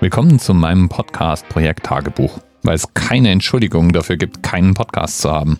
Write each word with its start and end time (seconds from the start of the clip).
Willkommen 0.00 0.38
zu 0.38 0.54
meinem 0.54 0.88
Podcast 0.88 1.48
Projekt 1.48 1.86
Tagebuch, 1.86 2.38
weil 2.62 2.76
es 2.76 2.94
keine 2.94 3.30
Entschuldigung 3.30 3.92
dafür 3.92 4.16
gibt, 4.16 4.44
keinen 4.44 4.74
Podcast 4.74 5.20
zu 5.20 5.32
haben. 5.32 5.58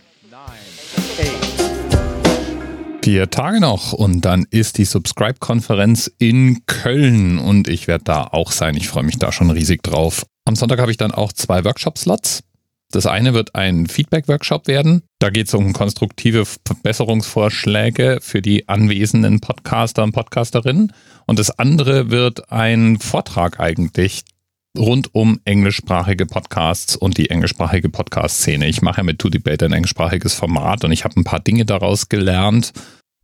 Vier 3.02 3.30
Tage 3.30 3.58
noch 3.58 3.92
und 3.92 4.20
dann 4.20 4.46
ist 4.48 4.78
die 4.78 4.84
Subscribe-Konferenz 4.84 6.08
in 6.18 6.64
Köln 6.66 7.38
und 7.38 7.66
ich 7.66 7.88
werde 7.88 8.04
da 8.04 8.28
auch 8.28 8.52
sein. 8.52 8.76
Ich 8.76 8.88
freue 8.88 9.02
mich 9.02 9.18
da 9.18 9.32
schon 9.32 9.50
riesig 9.50 9.82
drauf. 9.82 10.24
Am 10.44 10.54
Sonntag 10.54 10.78
habe 10.78 10.92
ich 10.92 10.98
dann 10.98 11.10
auch 11.10 11.32
zwei 11.32 11.64
Workshop-Slots. 11.64 12.44
Das 12.90 13.04
eine 13.04 13.34
wird 13.34 13.54
ein 13.54 13.86
Feedback-Workshop 13.86 14.66
werden. 14.66 15.02
Da 15.18 15.28
geht 15.28 15.48
es 15.48 15.54
um 15.54 15.74
konstruktive 15.74 16.44
Verbesserungsvorschläge 16.46 18.20
für 18.22 18.40
die 18.40 18.66
anwesenden 18.68 19.40
Podcaster 19.40 20.02
und 20.02 20.12
Podcasterinnen. 20.12 20.92
Und 21.26 21.38
das 21.38 21.58
andere 21.58 22.10
wird 22.10 22.50
ein 22.50 22.98
Vortrag 22.98 23.60
eigentlich 23.60 24.24
rund 24.76 25.14
um 25.14 25.40
englischsprachige 25.44 26.24
Podcasts 26.24 26.96
und 26.96 27.18
die 27.18 27.28
englischsprachige 27.28 27.90
Podcast-Szene. 27.90 28.66
Ich 28.66 28.80
mache 28.80 28.98
ja 28.98 29.04
mit 29.04 29.18
To 29.18 29.28
Debate 29.28 29.66
ein 29.66 29.72
englischsprachiges 29.72 30.34
Format 30.34 30.84
und 30.84 30.92
ich 30.92 31.04
habe 31.04 31.20
ein 31.20 31.24
paar 31.24 31.40
Dinge 31.40 31.66
daraus 31.66 32.08
gelernt. 32.08 32.72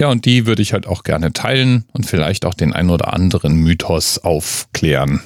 Ja, 0.00 0.08
und 0.08 0.26
die 0.26 0.44
würde 0.44 0.60
ich 0.60 0.72
halt 0.72 0.86
auch 0.86 1.04
gerne 1.04 1.32
teilen 1.32 1.84
und 1.92 2.04
vielleicht 2.04 2.44
auch 2.44 2.54
den 2.54 2.72
ein 2.72 2.90
oder 2.90 3.14
anderen 3.14 3.54
Mythos 3.54 4.18
aufklären. 4.18 5.22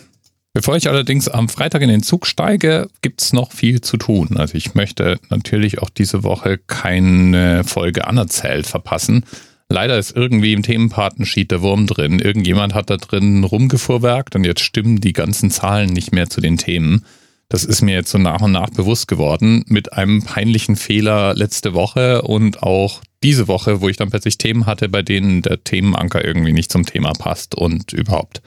Bevor 0.58 0.74
ich 0.74 0.88
allerdings 0.88 1.28
am 1.28 1.48
Freitag 1.48 1.82
in 1.82 1.88
den 1.88 2.02
Zug 2.02 2.26
steige, 2.26 2.88
gibt 3.00 3.22
es 3.22 3.32
noch 3.32 3.52
viel 3.52 3.80
zu 3.80 3.96
tun. 3.96 4.38
Also 4.38 4.56
ich 4.56 4.74
möchte 4.74 5.20
natürlich 5.30 5.80
auch 5.80 5.88
diese 5.88 6.24
Woche 6.24 6.58
keine 6.58 7.62
Folge 7.62 8.08
anerzählt 8.08 8.66
verpassen. 8.66 9.24
Leider 9.68 9.96
ist 9.96 10.16
irgendwie 10.16 10.52
im 10.52 10.64
Themenpartensheet 10.64 11.52
der 11.52 11.62
Wurm 11.62 11.86
drin. 11.86 12.18
Irgendjemand 12.18 12.74
hat 12.74 12.90
da 12.90 12.96
drin 12.96 13.44
rumgefuhrwerkt 13.44 14.34
und 14.34 14.42
jetzt 14.42 14.62
stimmen 14.62 15.00
die 15.00 15.12
ganzen 15.12 15.52
Zahlen 15.52 15.92
nicht 15.92 16.10
mehr 16.10 16.28
zu 16.28 16.40
den 16.40 16.58
Themen. 16.58 17.04
Das 17.48 17.64
ist 17.64 17.80
mir 17.80 17.94
jetzt 17.94 18.10
so 18.10 18.18
nach 18.18 18.40
und 18.40 18.50
nach 18.50 18.70
bewusst 18.70 19.06
geworden 19.06 19.64
mit 19.68 19.92
einem 19.92 20.24
peinlichen 20.24 20.74
Fehler 20.74 21.36
letzte 21.36 21.72
Woche 21.72 22.22
und 22.22 22.64
auch 22.64 23.00
diese 23.22 23.46
Woche, 23.46 23.80
wo 23.80 23.88
ich 23.88 23.96
dann 23.96 24.10
plötzlich 24.10 24.38
Themen 24.38 24.66
hatte, 24.66 24.88
bei 24.88 25.02
denen 25.02 25.40
der 25.40 25.62
Themenanker 25.62 26.24
irgendwie 26.24 26.52
nicht 26.52 26.72
zum 26.72 26.84
Thema 26.84 27.12
passt 27.12 27.54
und 27.54 27.92
überhaupt. 27.92 28.42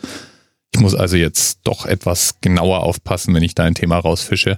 Ich 0.73 0.79
muss 0.79 0.95
also 0.95 1.17
jetzt 1.17 1.59
doch 1.63 1.85
etwas 1.85 2.35
genauer 2.41 2.83
aufpassen, 2.83 3.33
wenn 3.33 3.43
ich 3.43 3.55
da 3.55 3.63
ein 3.63 3.75
Thema 3.75 3.97
rausfische. 3.99 4.57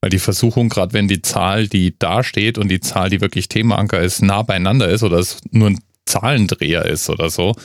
Weil 0.00 0.10
die 0.10 0.18
Versuchung, 0.18 0.68
gerade 0.68 0.92
wenn 0.92 1.08
die 1.08 1.22
Zahl, 1.22 1.68
die 1.68 1.98
da 1.98 2.22
steht 2.22 2.58
und 2.58 2.68
die 2.68 2.80
Zahl, 2.80 3.08
die 3.08 3.20
wirklich 3.20 3.48
Themenanker 3.48 4.00
ist, 4.00 4.22
nah 4.22 4.42
beieinander 4.42 4.88
ist 4.88 5.02
oder 5.02 5.18
es 5.18 5.38
nur 5.50 5.70
ein 5.70 5.80
Zahlendreher 6.04 6.84
ist 6.84 7.08
oder 7.08 7.30
so, 7.30 7.56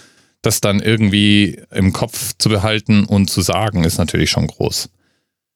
das 0.42 0.62
dann 0.62 0.80
irgendwie 0.80 1.62
im 1.72 1.94
Kopf 1.94 2.34
zu 2.38 2.50
behalten 2.50 3.06
und 3.06 3.30
zu 3.30 3.42
sagen, 3.42 3.84
ist 3.84 3.98
natürlich 3.98 4.32
schon 4.32 4.48
groß. 4.48 4.90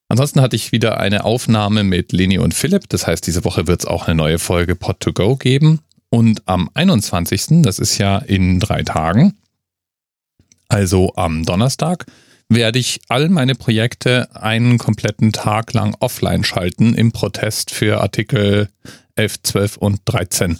Ansonsten 0.07 0.41
hatte 0.41 0.55
ich 0.55 0.71
wieder 0.71 0.99
eine 0.99 1.23
Aufnahme 1.23 1.83
mit 1.83 2.11
Leni 2.11 2.37
und 2.37 2.53
Philipp. 2.53 2.87
Das 2.89 3.07
heißt, 3.07 3.25
diese 3.25 3.43
Woche 3.43 3.67
wird 3.67 3.81
es 3.81 3.85
auch 3.87 4.07
eine 4.07 4.15
neue 4.15 4.37
Folge 4.37 4.75
Pod 4.75 4.99
to 4.99 5.13
Go 5.13 5.35
geben. 5.35 5.79
Und 6.09 6.43
am 6.45 6.69
21., 6.73 7.63
das 7.63 7.79
ist 7.79 7.97
ja 7.97 8.19
in 8.19 8.59
drei 8.59 8.83
Tagen, 8.83 9.35
also 10.67 11.13
am 11.15 11.43
Donnerstag, 11.43 12.05
werde 12.49 12.79
ich 12.79 12.99
all 13.09 13.29
meine 13.29 13.55
Projekte 13.55 14.35
einen 14.35 14.77
kompletten 14.77 15.31
Tag 15.31 15.73
lang 15.73 15.95
offline 15.99 16.43
schalten 16.43 16.93
im 16.93 17.11
Protest 17.11 17.71
für 17.71 18.01
Artikel 18.01 18.69
11, 19.15 19.43
12 19.43 19.77
und 19.77 20.01
13. 20.05 20.59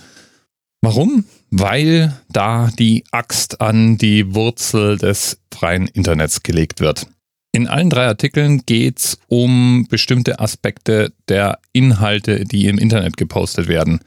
Warum? 0.81 1.25
Weil 1.51 2.13
da 2.29 2.69
die 2.77 3.03
Axt 3.11 3.61
an 3.61 3.97
die 3.97 4.33
Wurzel 4.35 4.97
des 4.97 5.39
freien 5.53 5.87
Internets 5.87 6.43
gelegt 6.43 6.79
wird. 6.79 7.07
In 7.51 7.67
allen 7.67 7.89
drei 7.89 8.05
Artikeln 8.07 8.63
geht 8.65 8.99
es 8.99 9.17
um 9.27 9.87
bestimmte 9.89 10.39
Aspekte 10.39 11.13
der 11.29 11.59
Inhalte, 11.71 12.43
die 12.43 12.67
im 12.67 12.77
Internet 12.77 13.15
gepostet 13.15 13.67
werden. 13.67 14.01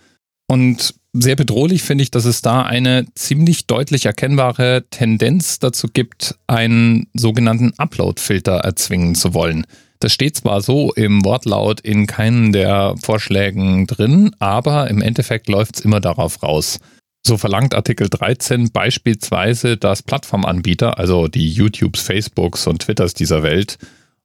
Und 0.46 0.94
sehr 1.12 1.36
bedrohlich 1.36 1.82
finde 1.82 2.02
ich, 2.02 2.10
dass 2.10 2.24
es 2.24 2.42
da 2.42 2.62
eine 2.62 3.06
ziemlich 3.14 3.66
deutlich 3.66 4.06
erkennbare 4.06 4.84
Tendenz 4.90 5.58
dazu 5.58 5.88
gibt, 5.92 6.36
einen 6.46 7.08
sogenannten 7.14 7.72
Upload-Filter 7.78 8.58
erzwingen 8.58 9.14
zu 9.14 9.34
wollen. 9.34 9.66
Das 10.00 10.12
steht 10.12 10.36
zwar 10.36 10.60
so 10.60 10.92
im 10.92 11.24
Wortlaut 11.24 11.80
in 11.80 12.06
keinen 12.06 12.52
der 12.52 12.94
Vorschlägen 13.00 13.86
drin, 13.86 14.30
aber 14.38 14.88
im 14.88 15.02
Endeffekt 15.02 15.48
läuft 15.48 15.76
es 15.76 15.84
immer 15.84 16.00
darauf 16.00 16.42
raus. 16.42 16.78
So 17.26 17.36
verlangt 17.36 17.74
Artikel 17.74 18.08
13 18.08 18.70
beispielsweise, 18.70 19.76
dass 19.76 20.04
Plattformanbieter, 20.04 20.98
also 20.98 21.26
die 21.26 21.50
YouTubes, 21.50 22.00
Facebooks 22.00 22.66
und 22.66 22.82
Twitters 22.82 23.12
dieser 23.12 23.42
Welt, 23.42 23.78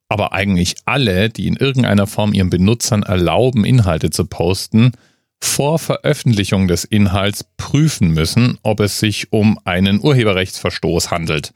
aber 0.08 0.32
eigentlich 0.32 0.76
alle, 0.84 1.28
die 1.28 1.48
in 1.48 1.56
irgendeiner 1.56 2.06
Form 2.06 2.34
ihren 2.34 2.50
Benutzern 2.50 3.02
erlauben, 3.02 3.64
Inhalte 3.64 4.10
zu 4.10 4.26
posten, 4.26 4.92
vor 5.44 5.78
Veröffentlichung 5.78 6.68
des 6.68 6.84
Inhalts 6.84 7.44
prüfen 7.56 8.10
müssen, 8.10 8.58
ob 8.62 8.80
es 8.80 8.98
sich 8.98 9.32
um 9.32 9.58
einen 9.64 10.00
Urheberrechtsverstoß 10.00 11.10
handelt. 11.10 11.52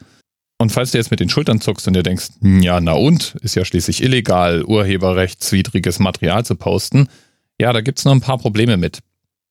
Und 0.59 0.71
falls 0.71 0.91
du 0.91 0.99
jetzt 0.99 1.11
mit 1.11 1.21
den 1.21 1.29
Schultern 1.29 1.61
zuckst 1.61 1.87
und 1.87 1.95
dir 1.95 2.03
denkst, 2.03 2.29
ja, 2.43 2.81
na 2.81 2.93
und, 2.93 3.37
ist 3.43 3.55
ja 3.55 3.65
schließlich 3.65 4.03
illegal, 4.03 4.65
urheberrechtswidriges 4.65 6.01
Material 6.01 6.45
zu 6.45 6.57
posten, 6.57 7.09
ja, 7.61 7.73
da 7.73 7.81
gibt 7.81 7.99
es 7.99 8.05
noch 8.05 8.13
ein 8.13 8.21
paar 8.21 8.39
Probleme 8.39 8.77
mit. 8.77 9.01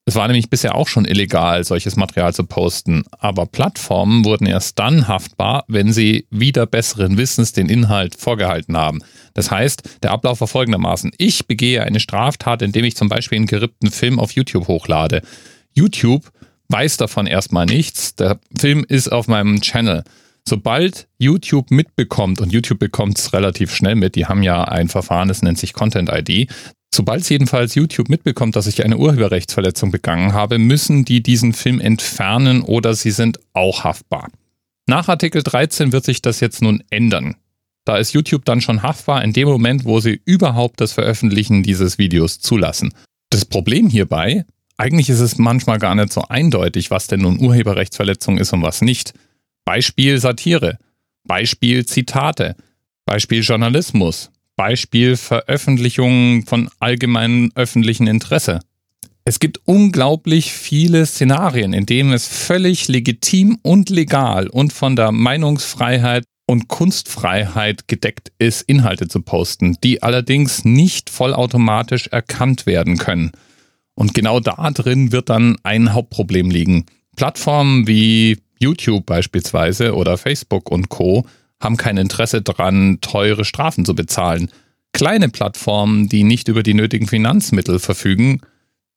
Es 0.08 0.14
war 0.14 0.26
nämlich 0.26 0.48
bisher 0.48 0.74
auch 0.74 0.88
schon 0.88 1.04
illegal, 1.04 1.64
solches 1.64 1.96
Material 1.96 2.32
zu 2.32 2.44
posten, 2.44 3.04
aber 3.18 3.44
Plattformen 3.44 4.24
wurden 4.24 4.46
erst 4.46 4.78
dann 4.78 5.06
haftbar, 5.06 5.66
wenn 5.68 5.92
sie 5.92 6.26
wieder 6.30 6.64
besseren 6.64 7.18
Wissens 7.18 7.52
den 7.52 7.68
Inhalt 7.68 8.14
vorgehalten 8.14 8.74
haben. 8.74 9.02
Das 9.34 9.50
heißt, 9.50 9.82
der 10.02 10.12
Ablauf 10.12 10.40
war 10.40 10.48
folgendermaßen. 10.48 11.12
Ich 11.18 11.46
begehe 11.46 11.82
eine 11.82 12.00
Straftat, 12.00 12.62
indem 12.62 12.86
ich 12.86 12.96
zum 12.96 13.10
Beispiel 13.10 13.36
einen 13.36 13.46
gerippten 13.46 13.90
Film 13.90 14.18
auf 14.18 14.32
YouTube 14.32 14.66
hochlade. 14.66 15.20
YouTube 15.74 16.32
weiß 16.70 16.96
davon 16.96 17.26
erstmal 17.26 17.66
nichts. 17.66 18.14
Der 18.14 18.40
Film 18.58 18.86
ist 18.88 19.12
auf 19.12 19.28
meinem 19.28 19.60
Channel. 19.60 20.04
Sobald 20.48 21.06
YouTube 21.18 21.70
mitbekommt, 21.70 22.40
und 22.40 22.50
YouTube 22.50 22.78
bekommt 22.78 23.18
es 23.18 23.34
relativ 23.34 23.74
schnell 23.74 23.94
mit, 23.94 24.14
die 24.14 24.24
haben 24.24 24.42
ja 24.42 24.64
ein 24.64 24.88
Verfahren, 24.88 25.28
das 25.28 25.42
nennt 25.42 25.58
sich 25.58 25.74
Content 25.74 26.08
ID, 26.10 26.50
Sobald 26.94 27.28
jedenfalls 27.28 27.74
YouTube 27.74 28.08
mitbekommt, 28.08 28.56
dass 28.56 28.66
ich 28.66 28.84
eine 28.84 28.98
Urheberrechtsverletzung 28.98 29.90
begangen 29.90 30.32
habe, 30.32 30.58
müssen 30.58 31.04
die 31.04 31.22
diesen 31.22 31.52
Film 31.52 31.80
entfernen 31.80 32.62
oder 32.62 32.94
sie 32.94 33.10
sind 33.10 33.38
auch 33.52 33.84
haftbar. 33.84 34.28
Nach 34.86 35.08
Artikel 35.08 35.42
13 35.42 35.92
wird 35.92 36.04
sich 36.04 36.22
das 36.22 36.40
jetzt 36.40 36.62
nun 36.62 36.82
ändern. 36.90 37.36
Da 37.84 37.96
ist 37.96 38.12
YouTube 38.12 38.44
dann 38.44 38.60
schon 38.60 38.82
haftbar 38.82 39.22
in 39.22 39.32
dem 39.32 39.48
Moment, 39.48 39.84
wo 39.84 40.00
sie 40.00 40.20
überhaupt 40.24 40.80
das 40.80 40.92
Veröffentlichen 40.92 41.62
dieses 41.62 41.98
Videos 41.98 42.38
zulassen. 42.38 42.92
Das 43.30 43.44
Problem 43.44 43.88
hierbei, 43.88 44.44
eigentlich 44.76 45.10
ist 45.10 45.20
es 45.20 45.38
manchmal 45.38 45.78
gar 45.78 45.94
nicht 45.94 46.12
so 46.12 46.22
eindeutig, 46.28 46.90
was 46.90 47.06
denn 47.06 47.20
nun 47.20 47.40
Urheberrechtsverletzung 47.40 48.38
ist 48.38 48.52
und 48.52 48.62
was 48.62 48.80
nicht. 48.80 49.12
Beispiel 49.64 50.18
Satire, 50.18 50.78
Beispiel 51.24 51.84
Zitate, 51.84 52.56
Beispiel 53.04 53.42
Journalismus, 53.42 54.30
Beispiel 54.58 55.16
Veröffentlichungen 55.16 56.44
von 56.44 56.68
allgemeinem 56.80 57.52
öffentlichen 57.54 58.08
Interesse. 58.08 58.58
Es 59.24 59.38
gibt 59.38 59.60
unglaublich 59.66 60.52
viele 60.52 61.06
Szenarien, 61.06 61.72
in 61.72 61.86
denen 61.86 62.12
es 62.12 62.26
völlig 62.26 62.88
legitim 62.88 63.60
und 63.62 63.88
legal 63.88 64.48
und 64.48 64.72
von 64.72 64.96
der 64.96 65.12
Meinungsfreiheit 65.12 66.24
und 66.46 66.66
Kunstfreiheit 66.66 67.86
gedeckt 67.86 68.32
ist, 68.38 68.62
Inhalte 68.62 69.06
zu 69.06 69.22
posten, 69.22 69.76
die 69.84 70.02
allerdings 70.02 70.64
nicht 70.64 71.08
vollautomatisch 71.08 72.08
erkannt 72.08 72.66
werden 72.66 72.98
können. 72.98 73.30
Und 73.94 74.12
genau 74.12 74.40
da 74.40 74.70
drin 74.72 75.12
wird 75.12 75.28
dann 75.28 75.56
ein 75.62 75.92
Hauptproblem 75.92 76.50
liegen. 76.50 76.86
Plattformen 77.14 77.86
wie 77.86 78.38
YouTube 78.58 79.06
beispielsweise 79.06 79.94
oder 79.94 80.18
Facebook 80.18 80.68
und 80.70 80.88
Co 80.88 81.26
haben 81.60 81.76
kein 81.76 81.96
Interesse 81.96 82.42
daran, 82.42 82.98
teure 83.00 83.44
Strafen 83.44 83.84
zu 83.84 83.94
bezahlen. 83.94 84.50
Kleine 84.92 85.28
Plattformen, 85.28 86.08
die 86.08 86.24
nicht 86.24 86.48
über 86.48 86.62
die 86.62 86.74
nötigen 86.74 87.06
Finanzmittel 87.06 87.78
verfügen, 87.78 88.40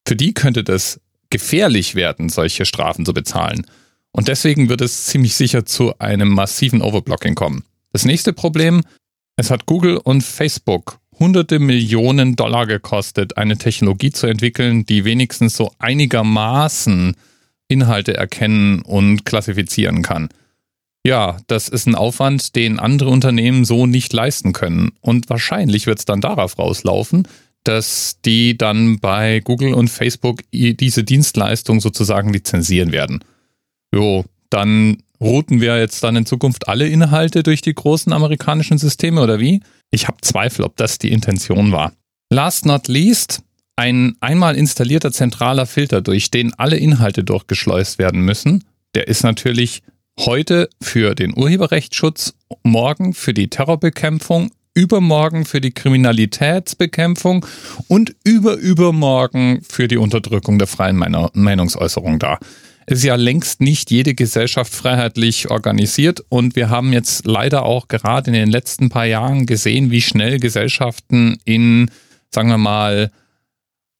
für 0.07 0.15
die 0.15 0.33
könnte 0.33 0.63
das 0.63 0.99
gefährlich 1.29 1.95
werden, 1.95 2.29
solche 2.29 2.65
Strafen 2.65 3.05
zu 3.05 3.13
bezahlen. 3.13 3.65
Und 4.11 4.27
deswegen 4.27 4.69
wird 4.69 4.81
es 4.81 5.05
ziemlich 5.05 5.35
sicher 5.35 5.65
zu 5.65 5.97
einem 5.99 6.29
massiven 6.29 6.81
Overblocking 6.81 7.35
kommen. 7.35 7.63
Das 7.93 8.05
nächste 8.05 8.33
Problem, 8.33 8.83
es 9.37 9.49
hat 9.49 9.65
Google 9.65 9.97
und 9.97 10.21
Facebook 10.21 10.99
hunderte 11.17 11.59
Millionen 11.59 12.35
Dollar 12.35 12.65
gekostet, 12.65 13.37
eine 13.37 13.57
Technologie 13.57 14.11
zu 14.11 14.27
entwickeln, 14.27 14.85
die 14.85 15.05
wenigstens 15.05 15.55
so 15.55 15.71
einigermaßen 15.77 17.15
Inhalte 17.67 18.15
erkennen 18.15 18.81
und 18.81 19.23
klassifizieren 19.23 20.01
kann. 20.01 20.29
Ja, 21.03 21.37
das 21.47 21.67
ist 21.67 21.87
ein 21.87 21.95
Aufwand, 21.95 22.55
den 22.55 22.79
andere 22.79 23.09
Unternehmen 23.09 23.65
so 23.65 23.87
nicht 23.87 24.13
leisten 24.13 24.53
können. 24.53 24.91
Und 25.01 25.29
wahrscheinlich 25.29 25.87
wird 25.87 25.99
es 25.99 26.05
dann 26.05 26.21
darauf 26.21 26.59
rauslaufen, 26.59 27.27
dass 27.63 28.17
die 28.23 28.57
dann 28.57 28.99
bei 28.99 29.39
Google 29.39 29.73
und 29.73 29.89
Facebook 29.89 30.41
diese 30.51 31.03
Dienstleistung 31.03 31.79
sozusagen 31.79 32.31
lizenzieren 32.31 32.91
werden. 32.91 33.23
Jo, 33.93 34.25
dann 34.49 34.97
routen 35.19 35.61
wir 35.61 35.79
jetzt 35.79 36.03
dann 36.03 36.15
in 36.15 36.25
Zukunft 36.25 36.67
alle 36.67 36.87
Inhalte 36.87 37.43
durch 37.43 37.61
die 37.61 37.73
großen 37.73 38.13
amerikanischen 38.13 38.77
Systeme 38.77 39.21
oder 39.21 39.39
wie? 39.39 39.61
Ich 39.91 40.07
habe 40.07 40.17
Zweifel, 40.21 40.65
ob 40.65 40.75
das 40.77 40.97
die 40.97 41.11
Intention 41.11 41.71
war. 41.71 41.93
Last 42.29 42.65
not 42.65 42.87
least, 42.87 43.43
ein 43.75 44.15
einmal 44.19 44.55
installierter 44.55 45.11
zentraler 45.11 45.65
Filter, 45.65 46.01
durch 46.01 46.31
den 46.31 46.53
alle 46.55 46.77
Inhalte 46.77 47.23
durchgeschleust 47.23 47.99
werden 47.99 48.21
müssen, 48.21 48.63
der 48.95 49.07
ist 49.07 49.23
natürlich 49.23 49.83
heute 50.19 50.69
für 50.81 51.15
den 51.15 51.37
Urheberrechtsschutz, 51.37 52.33
morgen 52.63 53.13
für 53.13 53.33
die 53.33 53.49
Terrorbekämpfung, 53.49 54.51
übermorgen 54.73 55.45
für 55.45 55.61
die 55.61 55.71
Kriminalitätsbekämpfung 55.71 57.45
und 57.87 58.15
überübermorgen 58.23 59.61
für 59.63 59.87
die 59.87 59.97
Unterdrückung 59.97 60.59
der 60.59 60.67
freien 60.67 60.97
Meinungsäußerung 60.97 62.19
da. 62.19 62.39
Ist 62.87 63.03
ja 63.03 63.15
längst 63.15 63.61
nicht 63.61 63.91
jede 63.91 64.15
Gesellschaft 64.15 64.73
freiheitlich 64.73 65.51
organisiert 65.51 66.23
und 66.29 66.55
wir 66.55 66.69
haben 66.69 66.93
jetzt 66.93 67.25
leider 67.25 67.63
auch 67.63 67.87
gerade 67.87 68.31
in 68.31 68.33
den 68.33 68.49
letzten 68.49 68.89
paar 68.89 69.05
Jahren 69.05 69.45
gesehen, 69.45 69.91
wie 69.91 70.01
schnell 70.01 70.39
Gesellschaften 70.39 71.37
in, 71.45 71.91
sagen 72.33 72.49
wir 72.49 72.57
mal, 72.57 73.11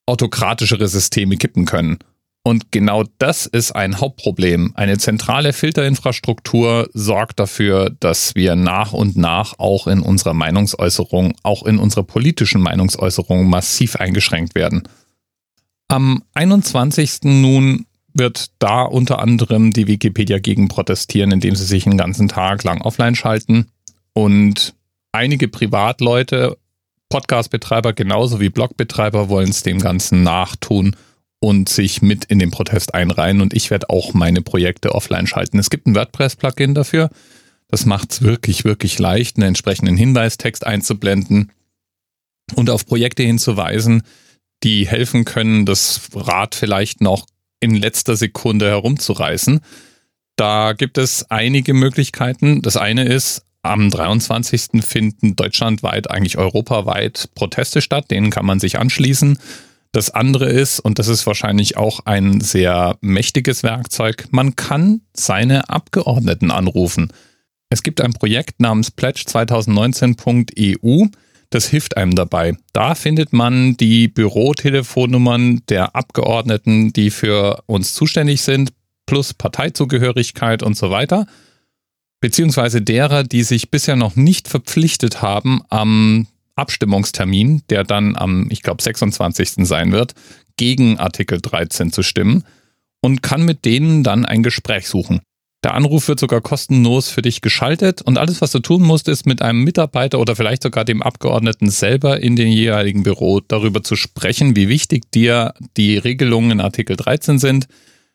autokratischere 0.07 0.87
Systeme 0.87 1.37
kippen 1.37 1.65
können. 1.65 1.99
Und 2.43 2.71
genau 2.71 3.03
das 3.19 3.45
ist 3.45 3.71
ein 3.71 3.99
Hauptproblem. 3.99 4.71
Eine 4.75 4.97
zentrale 4.97 5.53
Filterinfrastruktur 5.53 6.89
sorgt 6.91 7.39
dafür, 7.39 7.95
dass 7.99 8.33
wir 8.33 8.55
nach 8.55 8.93
und 8.93 9.15
nach 9.15 9.59
auch 9.59 9.85
in 9.85 9.99
unserer 9.99 10.33
Meinungsäußerung, 10.33 11.35
auch 11.43 11.63
in 11.63 11.77
unserer 11.77 12.03
politischen 12.03 12.61
Meinungsäußerung 12.61 13.47
massiv 13.47 13.95
eingeschränkt 13.95 14.55
werden. 14.55 14.83
Am 15.87 16.23
21. 16.33 17.19
nun 17.23 17.85
wird 18.13 18.47
da 18.57 18.83
unter 18.83 19.19
anderem 19.19 19.71
die 19.71 19.87
Wikipedia 19.87 20.39
gegen 20.39 20.67
protestieren, 20.67 21.31
indem 21.31 21.55
sie 21.55 21.65
sich 21.65 21.85
einen 21.85 21.97
ganzen 21.97 22.27
Tag 22.27 22.63
lang 22.63 22.81
offline 22.81 23.15
schalten. 23.15 23.67
Und 24.13 24.73
einige 25.11 25.47
Privatleute, 25.47 26.57
Podcastbetreiber 27.09 27.93
genauso 27.93 28.39
wie 28.39 28.49
Blogbetreiber 28.49 29.29
wollen 29.29 29.49
es 29.49 29.61
dem 29.61 29.79
Ganzen 29.79 30.23
nachtun 30.23 30.95
und 31.41 31.67
sich 31.67 32.01
mit 32.01 32.25
in 32.25 32.39
den 32.39 32.51
Protest 32.51 32.93
einreihen. 32.93 33.41
Und 33.41 33.53
ich 33.53 33.71
werde 33.71 33.89
auch 33.89 34.13
meine 34.13 34.41
Projekte 34.41 34.93
offline 34.95 35.27
schalten. 35.27 35.59
Es 35.59 35.69
gibt 35.69 35.87
ein 35.87 35.95
WordPress-Plugin 35.95 36.75
dafür. 36.75 37.09
Das 37.67 37.85
macht 37.85 38.11
es 38.11 38.21
wirklich, 38.21 38.63
wirklich 38.63 38.99
leicht, 38.99 39.37
einen 39.37 39.47
entsprechenden 39.47 39.97
Hinweistext 39.97 40.65
einzublenden 40.65 41.51
und 42.55 42.69
auf 42.69 42.85
Projekte 42.85 43.23
hinzuweisen, 43.23 44.03
die 44.63 44.87
helfen 44.87 45.25
können, 45.25 45.65
das 45.65 46.09
Rad 46.13 46.53
vielleicht 46.53 47.01
noch 47.01 47.25
in 47.59 47.75
letzter 47.75 48.15
Sekunde 48.15 48.67
herumzureißen. 48.67 49.61
Da 50.35 50.73
gibt 50.73 50.97
es 50.97 51.29
einige 51.31 51.73
Möglichkeiten. 51.73 52.61
Das 52.61 52.77
eine 52.77 53.05
ist, 53.05 53.45
am 53.63 53.89
23. 53.89 54.83
finden 54.83 55.35
deutschlandweit, 55.35 56.09
eigentlich 56.11 56.37
europaweit 56.37 57.29
Proteste 57.35 57.81
statt. 57.81 58.11
Denen 58.11 58.31
kann 58.31 58.45
man 58.45 58.59
sich 58.59 58.77
anschließen. 58.77 59.39
Das 59.93 60.11
andere 60.11 60.49
ist, 60.49 60.79
und 60.79 60.99
das 60.99 61.09
ist 61.09 61.27
wahrscheinlich 61.27 61.75
auch 61.75 61.99
ein 62.05 62.39
sehr 62.39 62.97
mächtiges 63.01 63.63
Werkzeug, 63.63 64.27
man 64.31 64.55
kann 64.55 65.01
seine 65.13 65.67
Abgeordneten 65.69 66.49
anrufen. 66.49 67.11
Es 67.69 67.83
gibt 67.83 67.99
ein 67.99 68.13
Projekt 68.13 68.61
namens 68.61 68.95
pledge2019.eu, 68.95 71.07
das 71.49 71.67
hilft 71.67 71.97
einem 71.97 72.15
dabei. 72.15 72.55
Da 72.71 72.95
findet 72.95 73.33
man 73.33 73.75
die 73.75 74.07
Bürotelefonnummern 74.07 75.63
der 75.67 75.93
Abgeordneten, 75.95 76.93
die 76.93 77.09
für 77.09 77.61
uns 77.65 77.93
zuständig 77.93 78.41
sind, 78.41 78.71
plus 79.05 79.33
Parteizugehörigkeit 79.33 80.63
und 80.63 80.77
so 80.77 80.89
weiter. 80.89 81.25
Beziehungsweise 82.21 82.81
derer, 82.81 83.25
die 83.25 83.43
sich 83.43 83.71
bisher 83.71 83.97
noch 83.97 84.15
nicht 84.15 84.47
verpflichtet 84.47 85.21
haben, 85.21 85.63
am 85.69 86.27
Abstimmungstermin, 86.61 87.63
der 87.69 87.83
dann 87.83 88.15
am, 88.15 88.47
ich 88.49 88.61
glaube, 88.61 88.81
26. 88.81 89.67
sein 89.67 89.91
wird, 89.91 90.13
gegen 90.57 90.99
Artikel 90.99 91.41
13 91.41 91.91
zu 91.91 92.03
stimmen 92.03 92.43
und 93.01 93.21
kann 93.21 93.43
mit 93.43 93.65
denen 93.65 94.03
dann 94.03 94.25
ein 94.25 94.43
Gespräch 94.43 94.87
suchen. 94.87 95.21
Der 95.63 95.75
Anruf 95.75 96.07
wird 96.07 96.19
sogar 96.19 96.41
kostenlos 96.41 97.09
für 97.09 97.21
dich 97.21 97.41
geschaltet 97.41 98.01
und 98.01 98.17
alles, 98.17 98.41
was 98.41 98.51
du 98.51 98.59
tun 98.59 98.81
musst, 98.81 99.07
ist 99.07 99.27
mit 99.27 99.43
einem 99.43 99.63
Mitarbeiter 99.63 100.19
oder 100.19 100.35
vielleicht 100.35 100.63
sogar 100.63 100.85
dem 100.85 101.03
Abgeordneten 101.03 101.69
selber 101.69 102.19
in 102.19 102.35
dem 102.35 102.47
jeweiligen 102.47 103.03
Büro 103.03 103.41
darüber 103.41 103.83
zu 103.83 103.95
sprechen, 103.95 104.55
wie 104.55 104.69
wichtig 104.69 105.11
dir 105.11 105.53
die 105.77 105.99
Regelungen 105.99 106.51
in 106.51 106.61
Artikel 106.61 106.95
13 106.95 107.37
sind, 107.37 107.67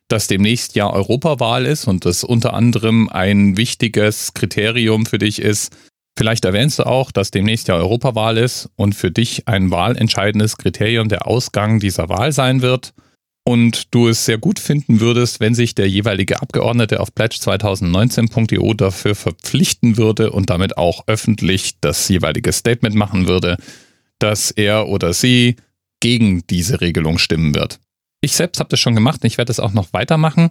dass 0.08 0.26
demnächst 0.26 0.74
ja 0.74 0.90
Europawahl 0.90 1.66
ist 1.66 1.86
und 1.86 2.04
das 2.04 2.24
unter 2.24 2.52
anderem 2.52 3.08
ein 3.08 3.56
wichtiges 3.56 4.34
Kriterium 4.34 5.06
für 5.06 5.18
dich 5.18 5.40
ist, 5.40 5.72
Vielleicht 6.18 6.46
erwähnst 6.46 6.78
du 6.78 6.86
auch, 6.86 7.12
dass 7.12 7.30
demnächst 7.30 7.68
ja 7.68 7.74
Europawahl 7.74 8.38
ist 8.38 8.70
und 8.76 8.94
für 8.94 9.10
dich 9.10 9.46
ein 9.48 9.70
wahlentscheidendes 9.70 10.56
Kriterium 10.56 11.08
der 11.08 11.26
Ausgang 11.26 11.78
dieser 11.78 12.08
Wahl 12.08 12.32
sein 12.32 12.62
wird 12.62 12.94
und 13.44 13.94
du 13.94 14.08
es 14.08 14.24
sehr 14.24 14.38
gut 14.38 14.58
finden 14.58 15.00
würdest, 15.00 15.40
wenn 15.40 15.54
sich 15.54 15.74
der 15.74 15.88
jeweilige 15.88 16.40
Abgeordnete 16.40 17.00
auf 17.00 17.10
pledge2019.eu 17.10 18.72
dafür 18.74 19.14
verpflichten 19.14 19.98
würde 19.98 20.32
und 20.32 20.48
damit 20.48 20.78
auch 20.78 21.04
öffentlich 21.06 21.78
das 21.80 22.08
jeweilige 22.08 22.52
Statement 22.52 22.96
machen 22.96 23.28
würde, 23.28 23.56
dass 24.18 24.50
er 24.50 24.88
oder 24.88 25.12
sie 25.12 25.56
gegen 26.00 26.46
diese 26.48 26.80
Regelung 26.80 27.18
stimmen 27.18 27.54
wird. 27.54 27.78
Ich 28.20 28.32
selbst 28.32 28.58
habe 28.58 28.70
das 28.70 28.80
schon 28.80 28.94
gemacht 28.94 29.22
und 29.22 29.26
ich 29.26 29.38
werde 29.38 29.52
es 29.52 29.60
auch 29.60 29.72
noch 29.72 29.92
weitermachen. 29.92 30.50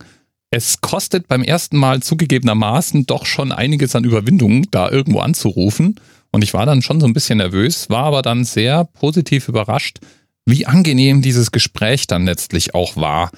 Es 0.56 0.80
kostet 0.80 1.28
beim 1.28 1.44
ersten 1.44 1.76
Mal 1.76 2.02
zugegebenermaßen 2.02 3.06
doch 3.06 3.26
schon 3.26 3.52
einiges 3.52 3.94
an 3.94 4.06
Überwindung, 4.06 4.72
da 4.72 4.90
irgendwo 4.90 5.20
anzurufen. 5.20 6.00
Und 6.32 6.46
ich 6.46 6.54
war 6.54 6.66
dann 6.66 6.82
schon 6.82 7.02
so 7.02 7.06
ein 7.06 7.12
bisschen 7.12 7.40
nervös, 7.40 7.90
war 7.90 8.06
aber 8.06 8.22
dann 8.22 8.46
sehr 8.46 8.86
positiv 8.86 9.50
überrascht, 9.50 10.00
wie 10.46 10.66
angenehm 10.66 11.22
dieses 11.22 11.52
Gespräch 11.52 12.08
dann 12.08 12.24
letztlich 12.24 12.74
auch 12.74 12.96
war. 12.96 13.32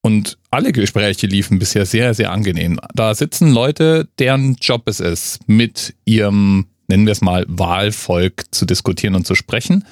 Und 0.00 0.38
alle 0.50 0.72
Gespräche 0.72 1.26
liefen 1.26 1.58
bisher 1.58 1.84
sehr, 1.84 2.14
sehr 2.14 2.32
angenehm. 2.32 2.80
Da 2.94 3.14
sitzen 3.14 3.52
Leute, 3.52 4.08
deren 4.18 4.54
Job 4.54 4.84
es 4.86 5.00
ist, 5.00 5.46
mit 5.46 5.96
ihrem, 6.06 6.68
nennen 6.86 7.04
wir 7.04 7.12
es 7.12 7.20
mal, 7.20 7.44
Wahlvolk 7.46 8.46
zu 8.52 8.64
diskutieren 8.64 9.16
und 9.16 9.26
zu 9.26 9.34
sprechen. 9.34 9.84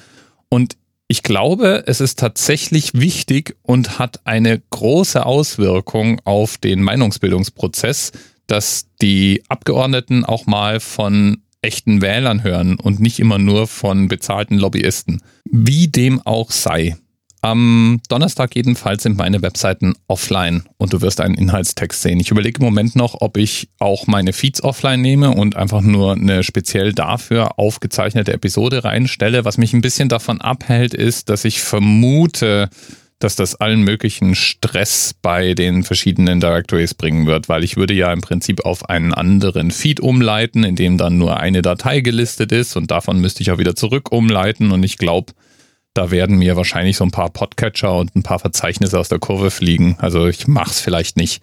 Und 0.49 0.75
ich 1.07 1.23
glaube, 1.23 1.83
es 1.87 2.01
ist 2.01 2.19
tatsächlich 2.19 2.93
wichtig 2.93 3.55
und 3.61 3.97
hat 3.97 4.21
eine 4.25 4.61
große 4.69 5.25
Auswirkung 5.25 6.19
auf 6.25 6.57
den 6.57 6.83
Meinungsbildungsprozess, 6.83 8.11
dass 8.47 8.87
die 9.01 9.43
Abgeordneten 9.47 10.25
auch 10.25 10.45
mal 10.45 10.79
von 10.79 11.43
echten 11.61 12.01
Wählern 12.01 12.43
hören 12.43 12.77
und 12.79 12.99
nicht 12.99 13.19
immer 13.19 13.37
nur 13.37 13.67
von 13.67 14.07
bezahlten 14.09 14.57
Lobbyisten. 14.57 15.21
Wie 15.45 15.87
dem 15.87 16.21
auch 16.25 16.51
sei. 16.51 16.97
Am 17.41 18.01
Donnerstag 18.09 18.55
jedenfalls 18.55 19.03
sind 19.03 19.17
meine 19.17 19.41
Webseiten 19.41 19.93
offline 20.07 20.63
und 20.77 20.93
du 20.93 21.01
wirst 21.01 21.21
einen 21.21 21.35
Inhaltstext 21.35 22.01
sehen. 22.01 22.19
Ich 22.19 22.31
überlege 22.31 22.59
im 22.59 22.65
Moment 22.65 22.95
noch, 22.95 23.21
ob 23.21 23.37
ich 23.37 23.69
auch 23.79 24.07
meine 24.07 24.33
Feeds 24.33 24.63
offline 24.63 25.01
nehme 25.01 25.31
und 25.31 25.55
einfach 25.55 25.81
nur 25.81 26.13
eine 26.13 26.43
speziell 26.43 26.93
dafür 26.93 27.59
aufgezeichnete 27.59 28.33
Episode 28.33 28.83
reinstelle. 28.83 29.45
Was 29.45 29.57
mich 29.57 29.73
ein 29.73 29.81
bisschen 29.81 30.09
davon 30.09 30.41
abhält, 30.41 30.95
ist, 30.95 31.29
dass 31.29 31.45
ich 31.45 31.61
vermute, 31.61 32.69
dass 33.19 33.35
das 33.35 33.55
allen 33.55 33.81
möglichen 33.81 34.35
Stress 34.35 35.13
bei 35.21 35.53
den 35.53 35.83
verschiedenen 35.83 36.39
Directories 36.39 36.93
bringen 36.93 37.27
wird, 37.27 37.49
weil 37.49 37.63
ich 37.63 37.77
würde 37.77 37.93
ja 37.93 38.11
im 38.13 38.21
Prinzip 38.21 38.65
auf 38.65 38.89
einen 38.89 39.13
anderen 39.13 39.71
Feed 39.71 39.99
umleiten, 39.99 40.63
in 40.63 40.75
dem 40.75 40.97
dann 40.97 41.17
nur 41.17 41.39
eine 41.39 41.61
Datei 41.61 42.01
gelistet 42.01 42.51
ist 42.51 42.75
und 42.75 42.91
davon 42.91 43.19
müsste 43.19 43.41
ich 43.41 43.51
auch 43.51 43.57
wieder 43.57 43.75
zurück 43.75 44.11
umleiten 44.11 44.71
und 44.71 44.83
ich 44.83 44.97
glaube, 44.97 45.33
da 45.97 46.11
werden 46.11 46.37
mir 46.37 46.55
wahrscheinlich 46.55 46.95
so 46.97 47.03
ein 47.03 47.11
paar 47.11 47.31
Podcatcher 47.31 47.95
und 47.95 48.15
ein 48.15 48.21
paar 48.21 48.37
Verzeichnisse 48.37 48.99
aus 48.99 49.09
der 49.09 49.17
Kurve 49.17 49.49
fliegen. 49.49 49.95
Also 49.99 50.27
ich 50.27 50.47
mach's 50.47 50.79
vielleicht 50.79 51.17
nicht. 51.17 51.41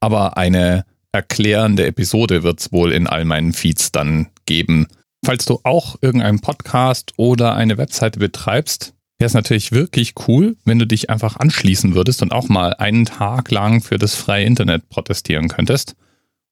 Aber 0.00 0.38
eine 0.38 0.86
erklärende 1.12 1.86
Episode 1.86 2.42
wird 2.42 2.60
es 2.60 2.72
wohl 2.72 2.92
in 2.92 3.06
all 3.06 3.26
meinen 3.26 3.52
Feeds 3.52 3.92
dann 3.92 4.28
geben. 4.46 4.86
Falls 5.22 5.44
du 5.44 5.60
auch 5.64 5.96
irgendeinen 6.00 6.40
Podcast 6.40 7.12
oder 7.18 7.54
eine 7.54 7.76
Webseite 7.76 8.18
betreibst, 8.18 8.94
wäre 9.18 9.26
es 9.26 9.34
natürlich 9.34 9.70
wirklich 9.70 10.14
cool, 10.26 10.56
wenn 10.64 10.78
du 10.78 10.86
dich 10.86 11.10
einfach 11.10 11.36
anschließen 11.36 11.94
würdest 11.94 12.22
und 12.22 12.32
auch 12.32 12.48
mal 12.48 12.72
einen 12.74 13.04
Tag 13.04 13.50
lang 13.50 13.82
für 13.82 13.98
das 13.98 14.14
freie 14.14 14.46
Internet 14.46 14.88
protestieren 14.88 15.48
könntest. 15.48 15.94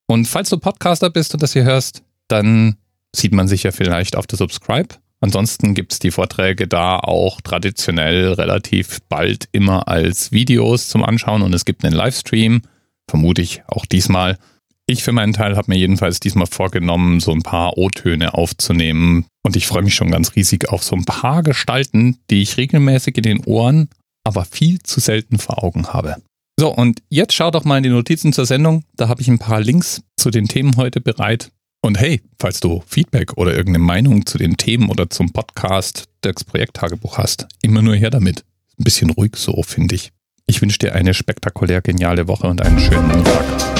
Und 0.06 0.26
falls 0.26 0.50
du 0.50 0.58
Podcaster 0.58 1.08
bist 1.08 1.32
und 1.32 1.42
das 1.42 1.54
hier 1.54 1.64
hörst, 1.64 2.02
dann 2.28 2.76
sieht 3.16 3.32
man 3.32 3.48
sich 3.48 3.62
ja 3.62 3.70
vielleicht 3.70 4.16
auf 4.16 4.26
der 4.26 4.36
Subscribe 4.36 4.96
Ansonsten 5.20 5.75
gibt 5.75 5.92
es 5.92 5.98
die 5.98 6.10
Vorträge 6.10 6.68
da 6.68 6.98
auch 6.98 7.40
traditionell 7.40 8.32
relativ 8.34 9.00
bald 9.08 9.48
immer 9.52 9.88
als 9.88 10.30
Videos 10.30 10.88
zum 10.88 11.02
Anschauen 11.02 11.42
und 11.42 11.54
es 11.54 11.64
gibt 11.64 11.84
einen 11.84 11.96
Livestream, 11.96 12.62
vermute 13.08 13.42
ich 13.42 13.62
auch 13.66 13.84
diesmal. 13.84 14.38
Ich 14.87 15.02
für 15.02 15.12
meinen 15.12 15.32
Teil 15.32 15.56
habe 15.56 15.70
mir 15.72 15.78
jedenfalls 15.78 16.20
diesmal 16.20 16.46
vorgenommen, 16.46 17.20
so 17.20 17.32
ein 17.32 17.42
paar 17.42 17.76
O-Töne 17.76 18.34
aufzunehmen 18.34 19.26
und 19.42 19.56
ich 19.56 19.66
freue 19.66 19.82
mich 19.82 19.94
schon 19.94 20.10
ganz 20.10 20.37
riesig 20.37 20.68
auf 20.68 20.84
so 20.84 20.94
ein 20.94 21.04
paar 21.04 21.42
Gestalten, 21.42 22.18
die 22.30 22.42
ich 22.42 22.56
regelmäßig 22.56 23.16
in 23.16 23.22
den 23.25 23.44
Ohren, 23.44 23.88
aber 24.25 24.44
viel 24.44 24.78
zu 24.82 25.00
selten 25.00 25.38
vor 25.38 25.64
Augen 25.64 25.88
habe. 25.88 26.16
So, 26.58 26.75
und 26.75 27.02
jetzt 27.08 27.34
schau 27.34 27.50
doch 27.50 27.64
mal 27.64 27.76
in 27.76 27.84
die 27.84 27.88
Notizen 27.88 28.32
zur 28.32 28.46
Sendung. 28.46 28.84
Da 28.96 29.08
habe 29.08 29.20
ich 29.20 29.28
ein 29.28 29.38
paar 29.38 29.60
Links 29.60 30.02
zu 30.16 30.30
den 30.30 30.48
Themen 30.48 30.76
heute 30.76 31.00
bereit. 31.00 31.50
Und 31.80 31.99
hey, 31.99 32.20
falls 32.40 32.61
du 32.61 32.82
Feedback 32.87 33.37
oder 33.37 33.52
irgendeine 33.52 33.85
Meinung 33.85 34.26
zu 34.26 34.37
den 34.37 34.56
Themen 34.56 34.88
oder 34.88 35.11
zum 35.11 35.32
Podcast 35.32 36.04
Dirks 36.25 36.44
Projekttagebuch 36.44 37.18
hast, 37.18 37.47
immer 37.62 37.82
nur 37.82 37.94
her 37.94 38.11
damit. 38.11 38.44
Ein 38.78 38.85
bisschen 38.85 39.11
ruhig 39.11 39.37
so, 39.37 39.62
finde 39.62 39.94
ich. 39.94 40.11
Ich 40.47 40.61
wünsche 40.61 40.78
dir 40.78 40.94
eine 40.94 41.14
spektakulär 41.14 41.80
geniale 41.80 42.26
Woche 42.26 42.49
und 42.49 42.62
einen 42.62 42.80
schönen 42.80 43.06
Montag. 43.08 43.77